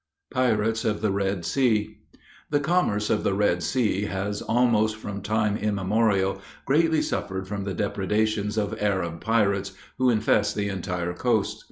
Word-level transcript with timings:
PIRATES 0.31 0.83
OF 0.83 1.01
THE 1.01 1.11
RED 1.11 1.45
SEA. 1.45 1.95
The 2.49 2.59
commerce 2.59 3.11
of 3.11 3.23
the 3.23 3.35
Red 3.35 3.61
Sea 3.61 4.05
has, 4.05 4.41
almost 4.41 4.95
from 4.95 5.21
time 5.21 5.55
immemorial, 5.55 6.41
greatly 6.65 7.03
suffered 7.03 7.47
from 7.47 7.65
the 7.65 7.75
depredations 7.75 8.57
of 8.57 8.81
Arab 8.81 9.21
pirates, 9.23 9.73
who 9.99 10.09
infest 10.09 10.55
the 10.55 10.69
entire 10.69 11.13
coasts. 11.13 11.59